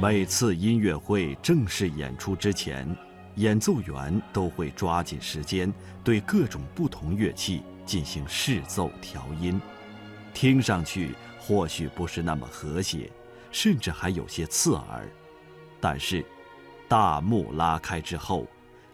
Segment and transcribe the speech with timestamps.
[0.00, 2.88] 每次音乐会正式演出之前，
[3.34, 5.70] 演奏员都会抓紧时间
[6.02, 9.60] 对各种不同乐器进行试奏调音，
[10.32, 13.12] 听上去或许不是那么和谐，
[13.52, 15.06] 甚至还有些刺耳，
[15.82, 16.24] 但是
[16.88, 18.46] 大幕拉开之后，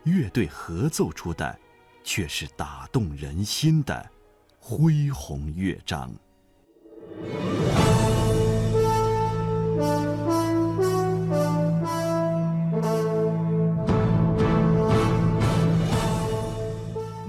[0.02, 1.56] 乐队合奏出的
[2.02, 4.10] 却是打动人心的
[4.58, 6.12] 恢宏乐章。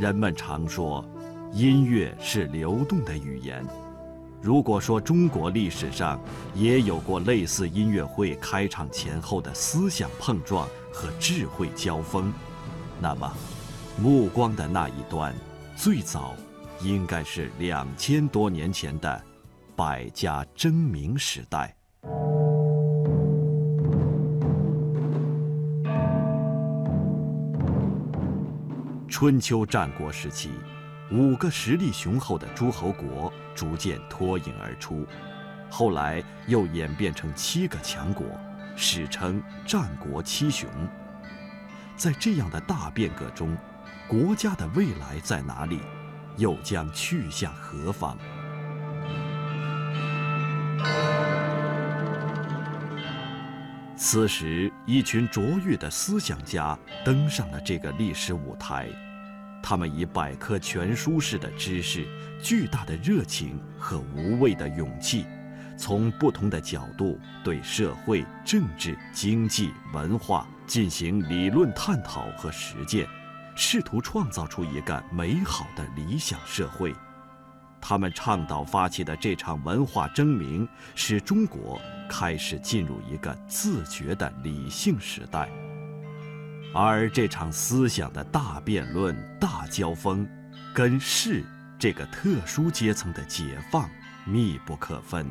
[0.08, 1.04] 人们常说，
[1.52, 3.62] 音乐是流动的语言。
[4.42, 6.18] 如果说中国历史上
[6.56, 12.34] 也有过类似音乐会开场前后的思想碰撞和智慧交锋，
[13.02, 13.30] 那么，
[13.98, 15.36] 目光的那一端，
[15.76, 16.34] 最早
[16.82, 19.22] 应该是两千多年前的
[19.76, 21.77] 百家争鸣时代。
[29.20, 30.52] 春秋战国时期，
[31.10, 35.08] 五个实力雄厚的诸侯国逐渐脱颖而出，
[35.72, 38.28] 后来又演变成七个强国，
[38.76, 40.70] 史称战国七雄。
[41.96, 43.58] 在这样的大变革中，
[44.08, 45.80] 国家的未来在哪里？
[46.36, 48.16] 又将去向何方？
[53.96, 58.88] 此时，一群卓越的思想家登上了这个历史舞台。
[59.70, 62.08] 他们以百科全书式的知识、
[62.42, 65.26] 巨大的热情和无畏的勇气，
[65.78, 73.06] 从不同的角度对社会、政治、经济、文化进行理论探讨和实践，
[73.58, 76.96] 试图创造出一个美好的理想社会。
[77.82, 80.66] 他们倡导发起的这场文化争鸣，
[80.96, 81.78] 使中国
[82.10, 85.50] 开始进入一个自觉的理性时代。
[86.80, 90.30] 而这场思想的大辩论、大交锋，
[90.76, 91.44] 跟士
[91.80, 93.90] 这个特殊阶层的解放
[94.28, 95.26] 密不可分。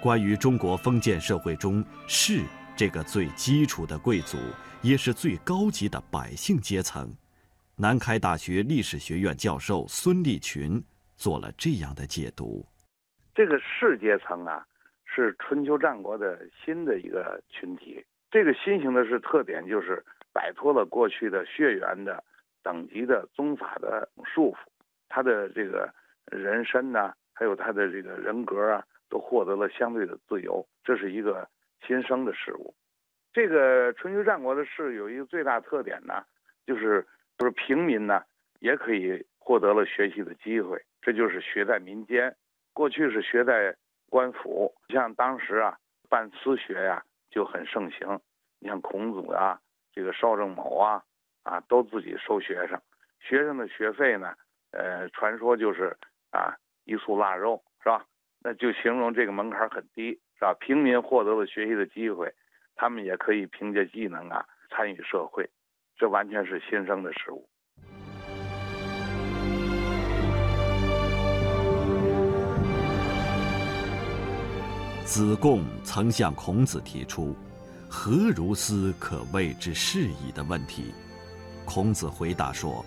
[0.00, 2.44] 关于中国封建社会中士
[2.76, 4.38] 这个最基础的贵族，
[4.80, 7.12] 也是最高级的百姓阶层，
[7.74, 10.80] 南开大学历史学院教授孙立群
[11.16, 12.64] 做了这样的解读：
[13.34, 14.64] 这个士阶层啊，
[15.04, 18.00] 是春秋战国的新的一个群体。
[18.30, 20.02] 这个新型的是特点，就是
[20.32, 22.22] 摆脱了过去的血缘的
[22.62, 24.56] 等级的宗法的束缚，
[25.08, 25.92] 他的这个
[26.26, 31.48] 人身呢，还有他的这个人格啊，都获得了相对的自由，这是一个
[31.84, 32.72] 新生的事物。
[33.32, 36.22] 这个春秋战国的士有一个最大特点呢，
[36.66, 37.04] 就是
[37.36, 38.22] 就是平民呢
[38.60, 42.32] 也可以获得了学习的机会，这就是学在民间。
[42.72, 43.74] 过去是学在
[44.08, 45.76] 官府，像当时啊
[46.08, 47.02] 办私学呀。
[47.30, 48.20] 就很盛行，
[48.58, 49.60] 你像孔子啊，
[49.92, 51.02] 这个邵正谋啊，
[51.44, 52.80] 啊，都自己收学生，
[53.20, 54.34] 学生的学费呢，
[54.72, 55.96] 呃，传说就是
[56.30, 56.54] 啊，
[56.84, 58.04] 一束腊肉，是吧？
[58.42, 60.54] 那就形容这个门槛很低，是吧？
[60.60, 62.34] 平民获得了学习的机会，
[62.74, 65.48] 他们也可以凭借技能啊参与社会，
[65.96, 67.48] 这完全是新生的事物。
[75.10, 77.34] 子贡曾向孔子提出
[77.90, 80.94] “何如斯可谓之适矣”的问题，
[81.64, 82.86] 孔子回答说：“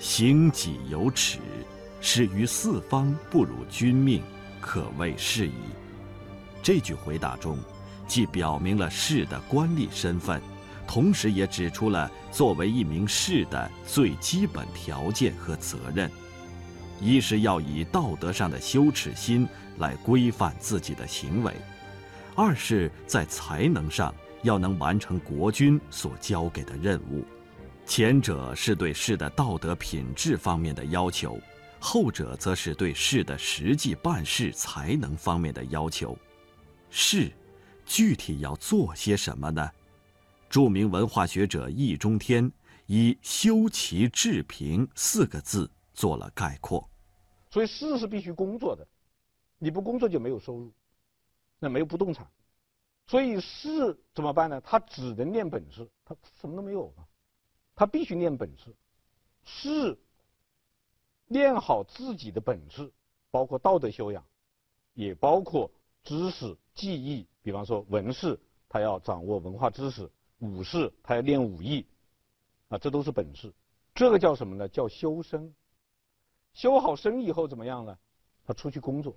[0.00, 1.38] 行己有耻，
[2.00, 4.20] 始于四方不辱君命，
[4.60, 5.52] 可谓是矣。”
[6.64, 7.56] 这句回答中，
[8.08, 10.42] 既表明了士的官吏身份，
[10.84, 16.10] 同时也指出了作为一名士的最基本条件和责任。
[17.02, 19.46] 一是要以道德上的羞耻心
[19.78, 21.52] 来规范自己的行为，
[22.36, 27.24] 二是在才能上要能完成国君所交给的任务。
[27.84, 31.36] 前者是对士的道德品质方面的要求，
[31.80, 36.16] 后者则是对士的实际办事才能方面的要求。
[36.88, 37.32] 士，
[37.84, 39.68] 具体要做些什么呢？
[40.48, 42.48] 著名文化学者易中天
[42.86, 46.88] 以“修齐治平”四个字做了概括。
[47.52, 48.88] 所以士是必须工作的，
[49.58, 50.72] 你不工作就没有收入，
[51.58, 52.26] 那没有不动产，
[53.06, 54.58] 所以士怎么办呢？
[54.62, 57.04] 他只能练本事，他什么都没有啊，
[57.74, 58.74] 他必须练本事。
[59.44, 59.98] 士
[61.26, 62.90] 练好自己的本事，
[63.30, 64.24] 包括道德修养，
[64.94, 65.70] 也包括
[66.04, 67.28] 知识技艺。
[67.42, 70.08] 比方说文士，他要掌握文化知识；
[70.38, 71.84] 武士，他要练武艺，
[72.68, 73.52] 啊，这都是本事。
[73.94, 74.66] 这个叫什么呢？
[74.68, 75.54] 叫修身。
[76.52, 77.98] 修好身以后怎么样呢？
[78.44, 79.16] 他出去工作。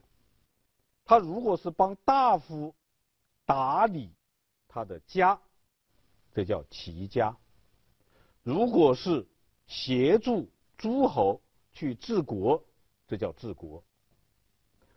[1.03, 2.73] 他如果是帮大夫
[3.45, 4.11] 打理
[4.67, 5.39] 他的家，
[6.33, 7.35] 这叫齐家；
[8.43, 9.27] 如果是
[9.67, 11.41] 协助诸侯
[11.71, 12.63] 去治国，
[13.07, 13.83] 这叫治国；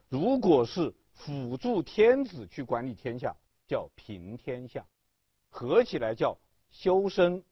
[0.08, 3.34] 如果是辅助天子去管理天下，
[3.66, 4.86] 叫平天下。
[5.50, 6.38] 合起来叫
[6.70, 7.42] 修身、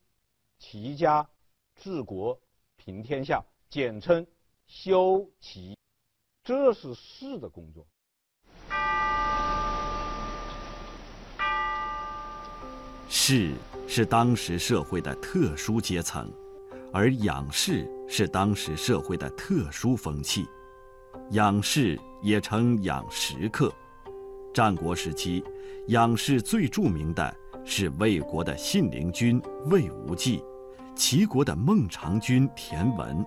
[0.59, 1.29] 齐家、
[1.75, 2.39] 治国、
[2.77, 4.27] 平天下，简称
[4.67, 5.77] 修齐。
[6.45, 7.87] 这是士的工作。
[13.09, 13.55] 士
[13.89, 16.31] 是当时社会的特殊阶层，
[16.93, 20.47] 而养士是当时社会的特殊风气。
[21.31, 23.73] 养士也称养食客。
[24.55, 25.43] 战国时期，
[25.89, 30.43] 养士最著名的是魏国的信陵君魏无忌，
[30.95, 33.25] 齐国的孟尝君田文，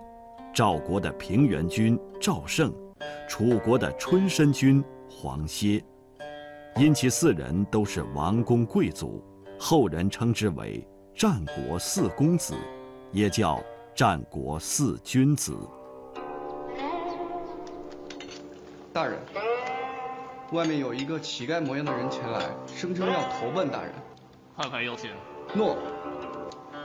[0.53, 2.73] 赵国的平原君赵胜，
[3.27, 5.83] 楚国的春申君黄歇。
[6.75, 9.23] 因其四人都是王公贵族。
[9.59, 12.55] 后人称之为战国四公子，
[13.11, 13.61] 也叫
[13.93, 15.55] 战国四君子。
[18.91, 19.19] 大人，
[20.51, 23.91] 外面有一个乞丐模样的人前来，声称要投奔大人。
[24.55, 25.11] 快快有请。
[25.53, 25.77] 诺。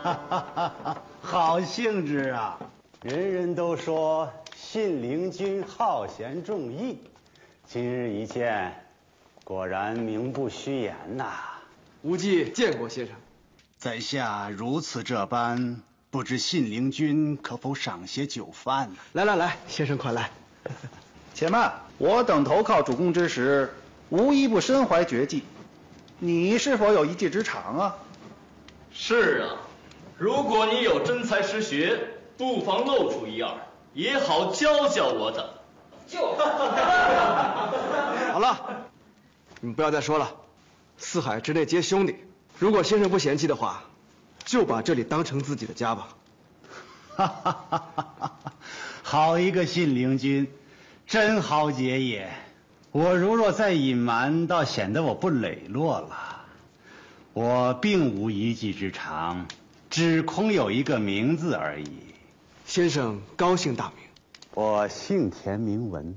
[0.03, 2.59] 哈哈哈哈好兴致啊！
[3.05, 6.99] 人人都说信陵君好贤重义，
[7.67, 8.73] 今日一见，
[9.45, 11.35] 果然名不虚言呐。
[12.01, 13.15] 无忌见过先生，
[13.77, 18.97] 在下如此这般，不知信陵君可否赏些酒饭呢？
[19.13, 20.31] 来来来，先生快来。
[21.35, 23.75] 且慢，我等投靠主公之时，
[24.09, 25.43] 无一不身怀绝技，
[26.19, 27.97] 你是否有一技之长啊？
[28.95, 29.61] 是啊，
[30.17, 32.01] 如果你有真才实学，
[32.37, 33.55] 不妨露出一二，
[33.93, 35.47] 也好教教我等。
[36.07, 36.21] 就。
[38.33, 38.87] 好了，
[39.61, 40.33] 你们不要再说了。
[40.97, 42.17] 四海之内皆兄弟，
[42.59, 43.85] 如果先生不嫌弃的话，
[44.45, 46.09] 就把这里当成自己的家吧。
[47.17, 48.33] 哈哈哈哈哈！
[49.03, 50.49] 好一个信陵君，
[51.07, 52.31] 真豪杰也！
[52.91, 56.45] 我如若再隐瞒，倒显得我不磊落了。
[57.33, 59.47] 我并无一技之长，
[59.91, 62.14] 只空有一个名字而已。
[62.67, 64.07] 先生高姓大名？
[64.55, 66.15] 我姓田，名文。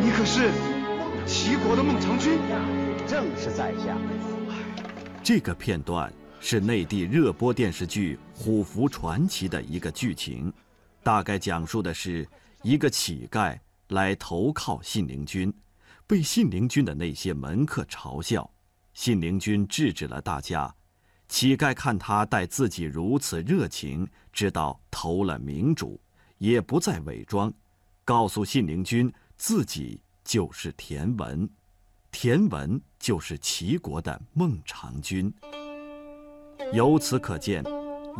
[0.00, 0.50] 你可是
[1.26, 2.38] 齐国的孟尝君？
[3.06, 3.98] 正是在下。
[5.22, 6.10] 这个片段
[6.40, 10.50] 是内地热播电视剧《虎符传奇》的一个剧情，
[11.02, 12.26] 大概讲述的是
[12.62, 13.56] 一个乞丐
[13.88, 15.52] 来投靠信陵君，
[16.06, 18.50] 被信陵君的那些门客嘲笑，
[18.94, 20.74] 信陵君制止了大家。
[21.28, 26.00] 乞丐看他待自己如此热情，知道投了明主，
[26.38, 27.52] 也不再伪装，
[28.04, 29.12] 告诉信陵君。
[29.36, 31.48] 自己就是田文，
[32.12, 35.32] 田文就是齐国的孟尝君。
[36.72, 37.64] 由此可见，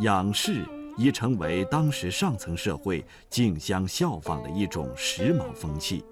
[0.01, 0.65] 养士
[0.97, 6.03] 已成为当时上层社会竞相效仿的一种时髦风气。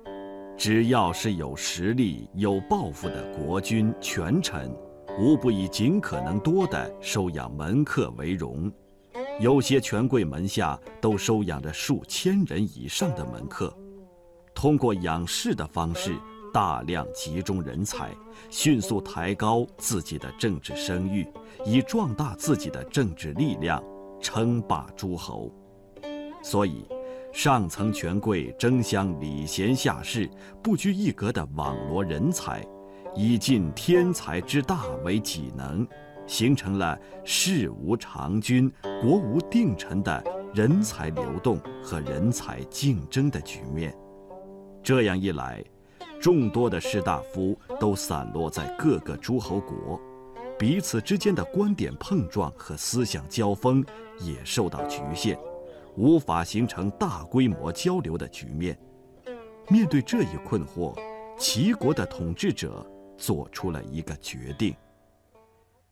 [0.57, 4.73] 只要是有实力、有抱负的国君权臣，
[5.19, 8.71] 无不以尽可能多的收养门客为荣。
[9.39, 13.75] 有些权贵门下都收养着数千人以上的门客。
[14.53, 16.15] 通过养士的方式，
[16.53, 18.09] 大量集中人才，
[18.49, 21.27] 迅速抬高自己的政治声誉，
[21.65, 23.83] 以壮大自己的政治力量，
[24.21, 25.51] 称霸诸侯。
[26.43, 26.85] 所以，
[27.31, 30.29] 上层权贵争相礼贤下士，
[30.61, 32.63] 不拘一格地网罗人才，
[33.15, 35.87] 以尽天才之大为己能，
[36.25, 43.95] 形成了事无常君、国无定臣的人才流动和人才竞争的局面。
[44.81, 45.63] 这样一来，
[46.19, 49.99] 众多的士大夫都散落在各个诸侯国，
[50.57, 53.85] 彼此之间的观点碰撞和思想交锋
[54.19, 55.37] 也受到局限，
[55.95, 58.77] 无法形成大规模交流的局面。
[59.69, 60.97] 面对这一困惑，
[61.37, 62.85] 齐国的统治者
[63.23, 64.75] 做出了一个决定。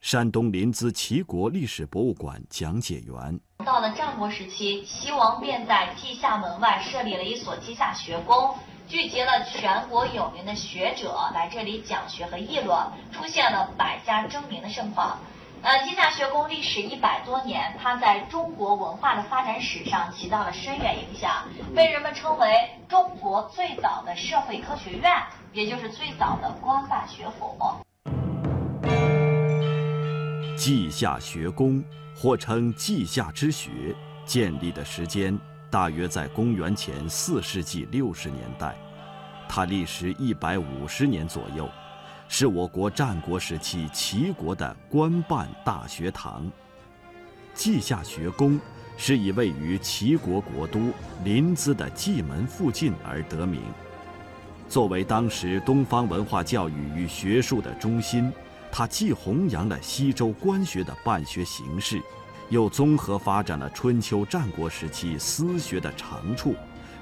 [0.02, 8.54] 山东临淄齐国历史博物馆讲解员：到了战国时期，齐王便在稷下门外设立了一所稷下学宫。
[8.90, 12.78] 聚集了全国有名的学者来这里讲学和议论，
[13.14, 15.18] 出现了百家争鸣的盛况。
[15.62, 25.10] 呃，稷下学宫历史一百多年，它在中国文化的发展史上起到了深远影响，被人们称为中国最早的社会科学院，
[25.54, 27.58] 也就是最早的官办学府。
[30.58, 31.84] 稷下学宫，
[32.16, 33.94] 或称稷下之学，
[34.26, 35.38] 建立的时间。
[35.70, 38.76] 大约在公元前四世纪六十年代，
[39.48, 41.70] 它历时一百五十年左右，
[42.28, 46.50] 是我国战国时期齐国的官办大学堂。
[47.54, 48.60] 稷下学宫
[48.98, 50.94] 是以位于齐国国都
[51.24, 53.62] 临淄的蓟门附近而得名。
[54.72, 58.32] 作为当时东方文化教育与学术的中心，
[58.72, 62.02] 它既弘扬了西周官学的办学形式，
[62.48, 66.56] 又综合发展了春秋战国时期私学的长处，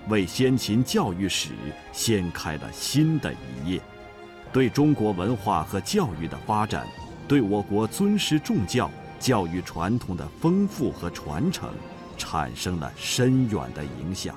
[0.08, 1.52] 为先秦教育史
[1.92, 3.80] 掀开了新的一页，
[4.52, 6.88] 对中国文化和教育的发展，
[7.28, 8.90] 对我国尊师重教。
[9.20, 11.70] 教育传统的丰富和传承，
[12.18, 14.34] 产生了深远的影响。